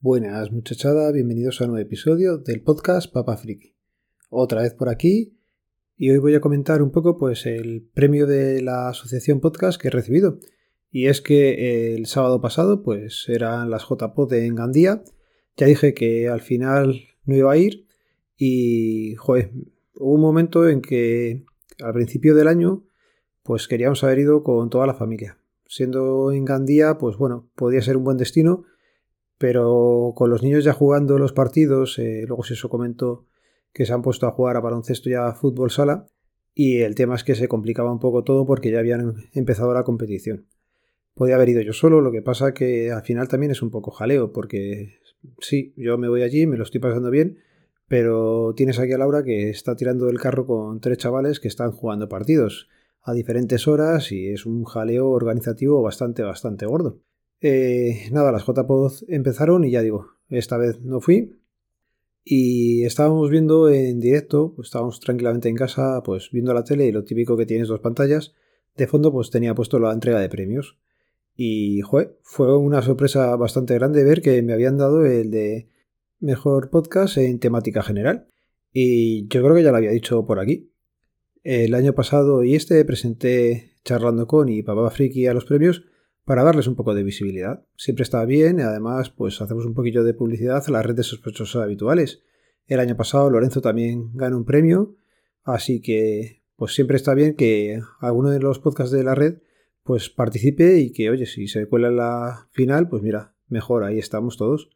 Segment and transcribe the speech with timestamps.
[0.00, 3.74] Buenas muchachada, bienvenidos a un nuevo episodio del podcast Papa Friki.
[4.30, 5.36] Otra vez por aquí
[5.96, 9.88] y hoy voy a comentar un poco pues el premio de la asociación podcast que
[9.88, 10.38] he recibido.
[10.92, 15.02] Y es que el sábado pasado pues eran las JPod en Gandía.
[15.56, 17.88] Ya dije que al final no iba a ir
[18.36, 19.34] y hubo
[19.96, 21.44] un momento en que
[21.82, 22.84] al principio del año
[23.42, 25.38] pues queríamos haber ido con toda la familia.
[25.66, 28.64] Siendo en Gandía pues bueno, podía ser un buen destino
[29.38, 33.26] pero con los niños ya jugando los partidos, eh, luego si eso comentó
[33.72, 36.06] que se han puesto a jugar a baloncesto ya a fútbol sala,
[36.54, 39.84] y el tema es que se complicaba un poco todo porque ya habían empezado la
[39.84, 40.46] competición.
[41.14, 43.92] Podía haber ido yo solo, lo que pasa que al final también es un poco
[43.92, 44.98] jaleo, porque
[45.40, 47.38] sí, yo me voy allí, me lo estoy pasando bien,
[47.86, 51.70] pero tienes aquí a Laura que está tirando del carro con tres chavales que están
[51.70, 52.68] jugando partidos
[53.02, 57.00] a diferentes horas y es un jaleo organizativo bastante, bastante gordo.
[57.40, 61.38] Eh, nada, las JPod empezaron y ya digo, esta vez no fui.
[62.24, 66.92] Y estábamos viendo en directo, pues estábamos tranquilamente en casa, pues viendo la tele y
[66.92, 68.34] lo típico que tienes dos pantallas.
[68.76, 70.78] De fondo, pues tenía puesto la entrega de premios.
[71.34, 71.82] Y
[72.22, 75.68] fue una sorpresa bastante grande ver que me habían dado el de
[76.20, 78.28] mejor podcast en temática general.
[78.72, 80.72] Y yo creo que ya lo había dicho por aquí.
[81.44, 85.84] El año pasado y este presenté charlando con y Papá Friki a los premios
[86.28, 87.64] para darles un poco de visibilidad.
[87.74, 91.62] Siempre está bien y además pues hacemos un poquillo de publicidad a las redes sospechosas
[91.62, 92.20] habituales.
[92.66, 94.94] El año pasado Lorenzo también ganó un premio,
[95.42, 99.38] así que pues siempre está bien que alguno de los podcasts de la red
[99.84, 104.36] pues participe y que oye, si se cuela la final, pues mira, mejor, ahí estamos
[104.36, 104.68] todos.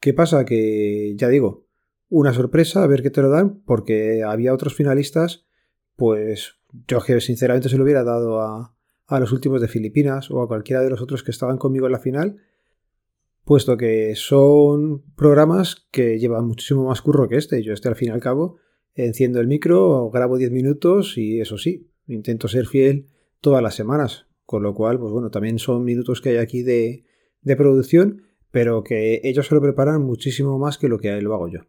[0.00, 0.44] ¿Qué pasa?
[0.44, 1.68] Que ya digo,
[2.08, 5.46] una sorpresa, a ver qué te lo dan, porque había otros finalistas,
[5.94, 6.56] pues
[6.88, 8.74] yo que sinceramente se lo hubiera dado a,
[9.10, 11.92] a los últimos de Filipinas o a cualquiera de los otros que estaban conmigo en
[11.92, 12.36] la final,
[13.44, 17.62] puesto que son programas que llevan muchísimo más curro que este.
[17.64, 18.58] Yo este al fin y al cabo
[18.94, 23.08] enciendo el micro, grabo 10 minutos y eso sí, intento ser fiel
[23.40, 24.26] todas las semanas.
[24.46, 27.04] Con lo cual, pues bueno, también son minutos que hay aquí de,
[27.42, 28.22] de producción,
[28.52, 31.60] pero que ellos se lo preparan muchísimo más que lo que lo hago yo.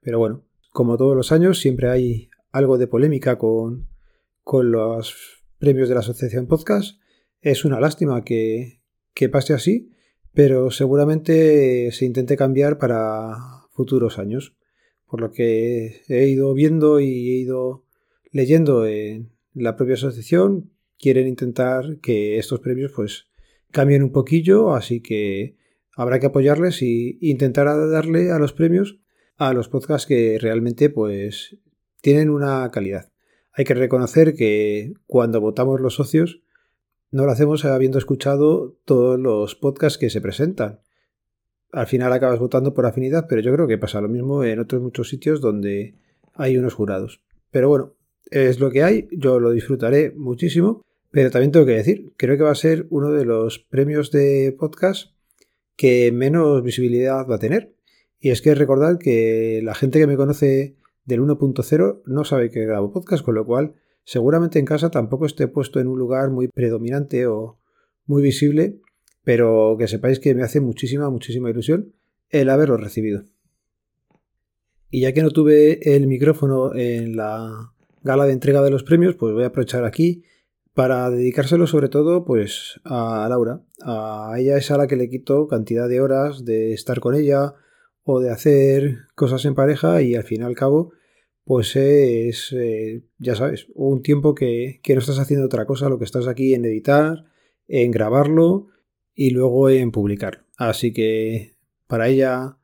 [0.00, 3.88] Pero bueno, como todos los años, siempre hay algo de polémica con,
[4.42, 6.98] con los premios de la Asociación Podcast.
[7.42, 8.80] Es una lástima que,
[9.30, 9.92] pase así,
[10.32, 13.36] pero seguramente se intente cambiar para
[13.70, 14.56] futuros años.
[15.06, 17.84] Por lo que he ido viendo y he ido
[18.32, 23.26] leyendo en la propia asociación, quieren intentar que estos premios pues
[23.70, 25.56] cambien un poquillo, así que
[25.94, 28.98] habrá que apoyarles y intentar darle a los premios
[29.36, 31.58] a los podcasts que realmente pues
[32.00, 33.10] tienen una calidad.
[33.52, 36.42] Hay que reconocer que cuando votamos los socios
[37.10, 40.80] no lo hacemos habiendo escuchado todos los podcasts que se presentan.
[41.72, 44.80] Al final acabas votando por afinidad, pero yo creo que pasa lo mismo en otros
[44.82, 45.94] muchos sitios donde
[46.34, 47.22] hay unos jurados.
[47.50, 47.94] Pero bueno,
[48.30, 52.44] es lo que hay, yo lo disfrutaré muchísimo, pero también tengo que decir, creo que
[52.44, 55.12] va a ser uno de los premios de podcast
[55.76, 57.74] que menos visibilidad va a tener.
[58.20, 60.76] Y es que recordad que la gente que me conoce
[61.10, 65.48] del 1.0 no sabe que grabo podcast, con lo cual seguramente en casa tampoco esté
[65.48, 67.58] puesto en un lugar muy predominante o
[68.06, 68.80] muy visible,
[69.22, 71.92] pero que sepáis que me hace muchísima, muchísima ilusión
[72.30, 73.24] el haberlo recibido.
[74.88, 77.72] Y ya que no tuve el micrófono en la
[78.02, 80.24] gala de entrega de los premios, pues voy a aprovechar aquí
[80.74, 83.62] para dedicárselo sobre todo pues a Laura.
[83.82, 87.54] A ella es a la que le quito cantidad de horas de estar con ella
[88.02, 90.92] o de hacer cosas en pareja y al fin y al cabo
[91.50, 95.98] pues es, eh, ya sabes, un tiempo que, que, no estás haciendo otra cosa, lo
[95.98, 97.24] que estás aquí en editar,
[97.66, 98.68] en grabarlo
[99.16, 100.44] y luego en publicar.
[100.56, 101.56] Así que
[101.88, 102.56] para ella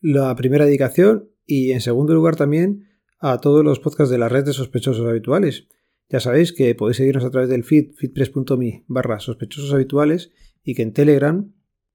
[0.00, 2.86] la primera dedicación y en segundo lugar también
[3.18, 5.66] a todos los podcasts de la red de sospechosos habituales.
[6.08, 10.30] Ya sabéis que podéis seguirnos a través del feed feedpress.me barra sospechosos habituales
[10.62, 11.52] y que en Telegram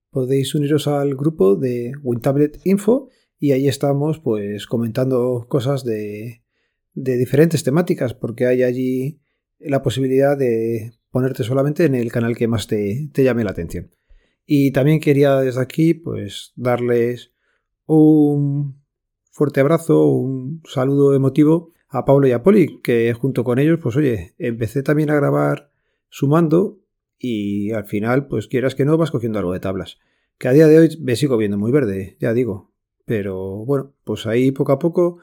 [0.09, 3.07] podéis uniros al grupo de WinTablet Info
[3.39, 6.43] y ahí estamos pues comentando cosas de,
[6.93, 9.21] de diferentes temáticas porque hay allí
[9.59, 13.91] la posibilidad de ponerte solamente en el canal que más te, te llame la atención.
[14.45, 17.33] Y también quería desde aquí pues darles
[17.85, 18.83] un
[19.31, 23.95] fuerte abrazo, un saludo emotivo a Pablo y a Poli, que junto con ellos, pues
[23.95, 25.71] oye, empecé también a grabar
[26.09, 26.79] sumando
[27.17, 29.97] y al final, pues quieras que no, vas cogiendo algo de tablas.
[30.37, 32.71] Que a día de hoy me sigo viendo muy verde, ya digo.
[33.09, 35.17] Pero bueno, pues ahí poco a poco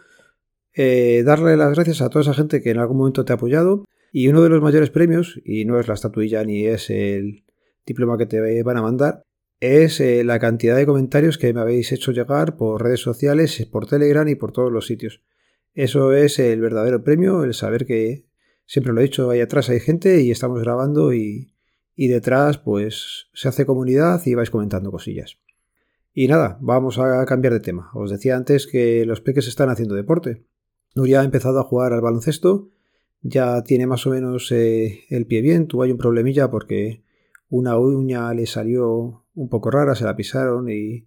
[0.75, 3.85] eh, darle las gracias a toda esa gente que en algún momento te ha apoyado.
[4.11, 7.45] Y uno de los mayores premios, y no es la estatuilla ni es el
[7.87, 9.23] diploma que te van a mandar,
[9.61, 13.87] es eh, la cantidad de comentarios que me habéis hecho llegar por redes sociales, por
[13.87, 15.23] Telegram y por todos los sitios.
[15.73, 18.25] Eso es el verdadero premio, el saber que,
[18.67, 21.55] siempre lo he dicho, ahí atrás hay gente y estamos grabando y,
[21.95, 25.39] y detrás pues se hace comunidad y vais comentando cosillas.
[26.19, 27.91] Y nada, vamos a cambiar de tema.
[27.93, 30.47] Os decía antes que los peques están haciendo deporte.
[30.95, 32.71] Nuria ha empezado a jugar al baloncesto,
[33.21, 37.05] ya tiene más o menos eh, el pie bien, tuvo ahí un problemilla porque
[37.51, 41.07] una uña le salió un poco rara, se la pisaron y,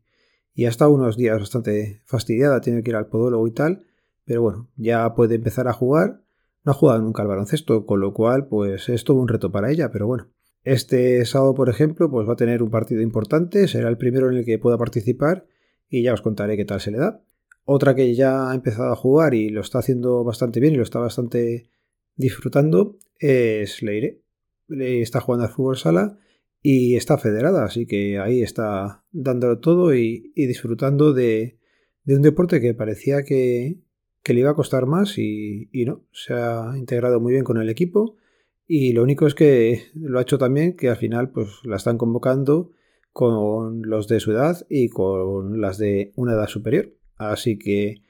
[0.53, 3.87] y ha estado unos días bastante fastidiada, tiene que ir al podólogo y tal,
[4.25, 6.21] pero bueno, ya puede empezar a jugar.
[6.63, 9.71] No ha jugado nunca al baloncesto, con lo cual pues es todo un reto para
[9.71, 10.27] ella, pero bueno.
[10.63, 14.37] Este sábado, por ejemplo, pues va a tener un partido importante, será el primero en
[14.37, 15.45] el que pueda participar
[15.89, 17.23] y ya os contaré qué tal se le da.
[17.65, 20.83] Otra que ya ha empezado a jugar y lo está haciendo bastante bien y lo
[20.83, 21.69] está bastante
[22.15, 24.21] disfrutando es Leire.
[24.69, 26.17] Está jugando al fútbol sala
[26.61, 31.57] y está federada, así que ahí está dándolo todo y, disfrutando de,
[32.05, 33.77] un deporte que parecía que,
[34.25, 37.69] le iba a costar más y, y no, se ha integrado muy bien con el
[37.69, 38.17] equipo
[38.71, 41.97] y lo único es que lo ha hecho también que al final pues la están
[41.97, 42.69] convocando
[43.11, 46.93] con los de su edad y con las de una edad superior.
[47.15, 48.03] Así que...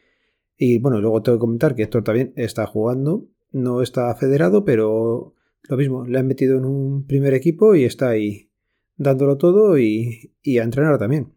[0.57, 5.33] Y bueno, luego tengo que comentar que Héctor también está jugando, no está federado, pero
[5.69, 8.51] lo mismo, le han metido en un primer equipo y está ahí
[8.97, 11.35] dándolo todo y, a entrenar también.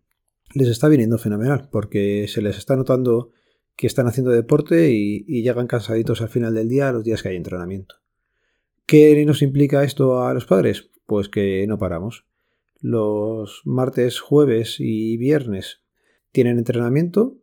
[0.52, 3.30] Les está viniendo fenomenal porque se les está notando
[3.76, 7.28] que están haciendo deporte y, y llegan cansaditos al final del día, los días que
[7.28, 8.01] hay entrenamiento.
[8.86, 10.90] ¿Qué nos implica esto a los padres?
[11.06, 12.26] Pues que no paramos.
[12.80, 15.82] Los martes, jueves y viernes
[16.32, 17.36] tienen entrenamiento.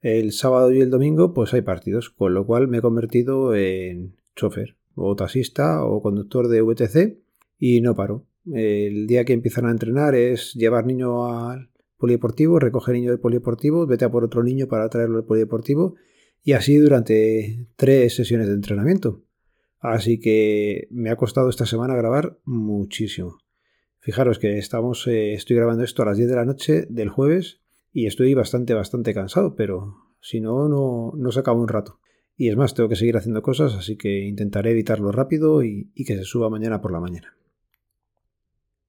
[0.00, 4.16] El sábado y el domingo pues hay partidos, con lo cual me he convertido en
[4.36, 7.18] chofer o taxista o conductor de VTC
[7.58, 8.26] y no paro.
[8.52, 13.86] El día que empiezan a entrenar es llevar niño al polideportivo, recoger niño del polideportivo,
[13.86, 15.94] vete a por otro niño para traerlo al polideportivo
[16.42, 19.22] y así durante tres sesiones de entrenamiento.
[19.82, 23.38] Así que me ha costado esta semana grabar muchísimo.
[23.98, 27.60] Fijaros que estamos, eh, estoy grabando esto a las 10 de la noche del jueves
[27.92, 31.98] y estoy bastante, bastante cansado, pero si no, no, no se acaba un rato.
[32.36, 36.16] Y es más, tengo que seguir haciendo cosas, así que intentaré editarlo rápido y, que
[36.16, 37.36] se suba mañana por la mañana.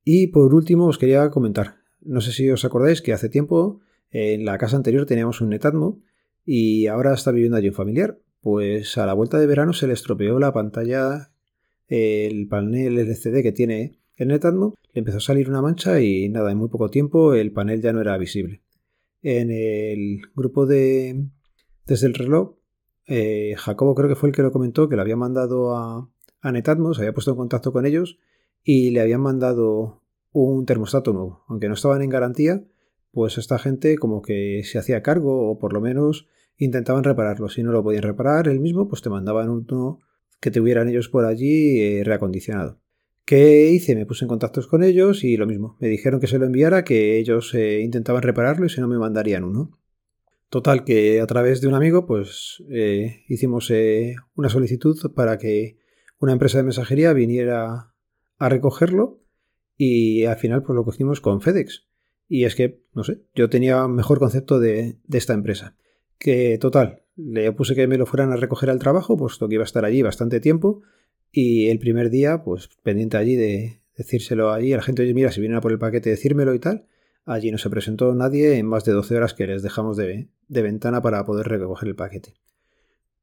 [0.03, 3.81] Y por último os quería comentar, no sé si os acordáis que hace tiempo
[4.11, 6.01] en la casa anterior teníamos un Netatmo
[6.45, 8.19] y ahora está viviendo allí un familiar.
[8.43, 11.31] Pues a la vuelta de verano se le estropeó la pantalla,
[11.87, 16.51] el panel LCD que tiene el Netatmo, le empezó a salir una mancha y nada,
[16.51, 18.61] en muy poco tiempo el panel ya no era visible.
[19.21, 21.25] En el grupo de
[21.85, 22.57] desde el reloj,
[23.07, 26.11] eh, Jacobo creo que fue el que lo comentó, que le había mandado a,
[26.41, 28.19] a Netatmo, se había puesto en contacto con ellos
[28.61, 30.01] y le habían mandado
[30.33, 31.45] un termostato nuevo.
[31.47, 32.61] Aunque no estaban en garantía,
[33.11, 36.27] pues esta gente como que se hacía cargo o por lo menos
[36.57, 37.49] intentaban repararlo.
[37.49, 39.99] Si no lo podían reparar él mismo, pues te mandaban uno
[40.39, 42.79] que tuvieran ellos por allí eh, reacondicionado.
[43.25, 43.95] ¿Qué hice?
[43.95, 45.77] Me puse en contacto con ellos y lo mismo.
[45.79, 48.97] Me dijeron que se lo enviara, que ellos eh, intentaban repararlo y si no me
[48.97, 49.79] mandarían uno.
[50.49, 53.71] Total, que a través de un amigo, pues eh, hicimos
[54.35, 55.77] una solicitud para que
[56.19, 57.93] una empresa de mensajería viniera
[58.37, 59.23] a recogerlo
[59.77, 61.87] y al final pues lo cogimos con FedEx.
[62.27, 65.75] Y es que, no sé, yo tenía mejor concepto de esta empresa.
[66.23, 69.63] Que total, le puse que me lo fueran a recoger al trabajo, puesto que iba
[69.63, 70.81] a estar allí bastante tiempo.
[71.33, 75.33] Y el primer día, pues pendiente allí de decírselo allí a la gente, oye, mira,
[75.33, 76.87] si vienen a por el paquete, decírmelo y tal.
[77.25, 80.61] Allí no se presentó nadie en más de 12 horas que les dejamos de, de
[80.61, 82.35] ventana para poder recoger el paquete.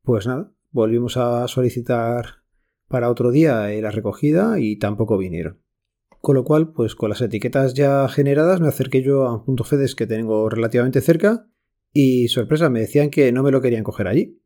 [0.03, 2.43] Pues nada, volvimos a solicitar
[2.87, 5.59] para otro día la recogida y tampoco vinieron.
[6.21, 9.65] Con lo cual, pues con las etiquetas ya generadas me acerqué yo a un punto
[9.65, 11.47] FEDES que tengo relativamente cerca
[11.93, 14.41] y sorpresa, me decían que no me lo querían coger allí.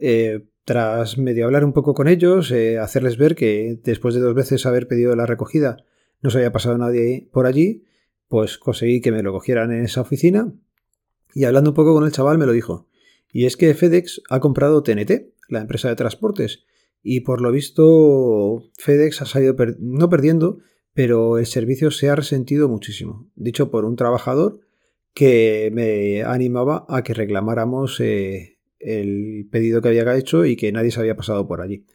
[0.00, 4.34] Eh, tras medio hablar un poco con ellos, eh, hacerles ver que después de dos
[4.34, 5.84] veces haber pedido la recogida
[6.22, 7.84] no se había pasado nadie por allí,
[8.28, 10.54] pues conseguí que me lo cogieran en esa oficina.
[11.34, 12.88] Y hablando un poco con el chaval me lo dijo.
[13.30, 16.64] Y es que FedEx ha comprado TNT, la empresa de transportes,
[17.02, 20.60] y por lo visto FedEx ha salido no perdiendo,
[20.94, 23.28] pero el servicio se ha resentido muchísimo.
[23.34, 24.60] Dicho por un trabajador
[25.14, 30.90] que me animaba a que reclamáramos eh, el pedido que había hecho y que nadie
[30.90, 31.86] se había pasado por allí.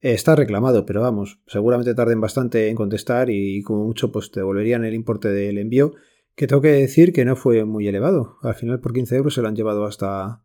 [0.00, 4.84] Está reclamado, pero vamos, seguramente tarden bastante en contestar y como mucho pues te devolverían
[4.84, 5.92] el importe del envío,
[6.34, 8.36] que tengo que decir que no fue muy elevado.
[8.42, 10.42] Al final por 15 euros se lo han llevado hasta,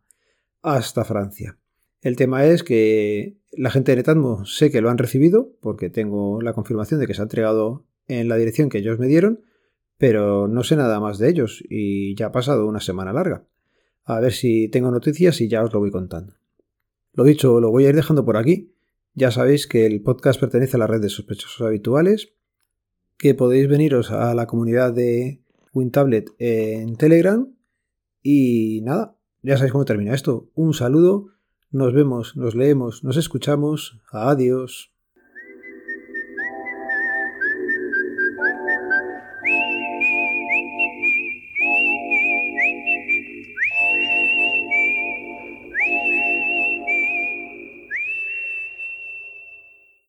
[0.62, 1.58] hasta Francia.
[2.02, 6.42] El tema es que la gente de Netatmo sé que lo han recibido, porque tengo
[6.42, 9.40] la confirmación de que se ha entregado en la dirección que ellos me dieron,
[9.98, 13.44] pero no sé nada más de ellos y ya ha pasado una semana larga.
[14.04, 16.34] A ver si tengo noticias y ya os lo voy contando.
[17.12, 18.72] Lo dicho, lo voy a ir dejando por aquí.
[19.14, 22.34] Ya sabéis que el podcast pertenece a la red de sospechosos habituales,
[23.16, 25.40] que podéis veniros a la comunidad de
[25.72, 27.50] WinTablet en Telegram
[28.22, 30.50] y nada, ya sabéis cómo termina esto.
[30.54, 31.28] Un saludo,
[31.70, 34.00] nos vemos, nos leemos, nos escuchamos.
[34.10, 34.95] Adiós.